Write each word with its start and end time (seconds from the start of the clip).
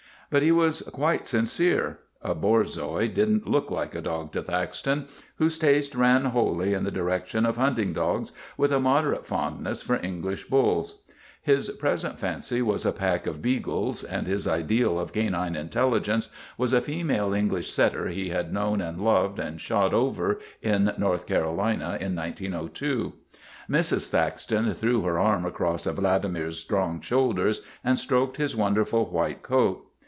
But 0.33 0.43
he 0.43 0.53
was 0.53 0.81
quite 0.83 1.27
sincere. 1.27 1.99
A 2.21 2.33
Borzoi 2.33 3.13
did 3.13 3.27
n't 3.29 3.47
look 3.49 3.69
like 3.69 3.93
a 3.93 3.99
dog 3.99 4.31
to 4.31 4.41
Thaxton, 4.41 5.07
whose 5.39 5.57
taste 5.59 5.93
ran 5.93 6.23
wholly 6.23 6.73
in 6.73 6.85
the 6.85 6.89
direction 6.89 7.45
of 7.45 7.57
hunting 7.57 7.91
dogs, 7.91 8.31
with 8.55 8.71
a 8.71 8.79
moderate 8.79 9.25
fond 9.25 9.59
ness 9.65 9.81
for 9.81 9.99
English 10.01 10.45
bulls. 10.45 11.03
His 11.41 11.69
present 11.71 12.17
fancy 12.17 12.61
was 12.61 12.85
a 12.85 12.93
pack 12.93 13.27
of 13.27 13.41
beagles, 13.41 14.05
and 14.05 14.25
his 14.25 14.47
ideal 14.47 14.97
of 14.97 15.11
canine 15.11 15.57
intelligence 15.57 16.29
was 16.57 16.71
a 16.71 16.79
female 16.79 17.33
English 17.33 17.69
setter 17.69 18.07
he 18.07 18.29
had 18.29 18.53
known 18.53 18.79
and 18.79 19.01
loved 19.03 19.37
and 19.37 19.59
shot 19.59 19.93
over 19.93 20.39
in 20.61 20.93
North 20.97 21.27
Carolina 21.27 21.97
in 21.99 22.15
1902. 22.15 23.11
Mrs. 23.69 24.07
Thaxton 24.09 24.73
threw 24.75 25.01
her 25.01 25.19
arm 25.19 25.45
across 25.45 25.83
Vladimir's 25.83 25.93
171 25.93 26.15
172 26.31 26.35
THE 26.39 26.39
BLOOD 26.39 26.39
OF 26.39 26.45
HIS 26.45 26.63
FATHERS 26.63 26.63
strong 26.63 27.01
shoulders 27.01 27.61
and 27.83 27.99
stroked 27.99 28.37
his 28.37 28.55
wonderful 28.55 29.07
white 29.09 29.41
coat. 29.41 29.87